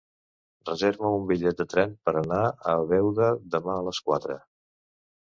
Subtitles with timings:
[0.69, 2.41] Reserva'm un bitllet de tren per anar
[2.75, 4.43] a Beuda demà a les quatre.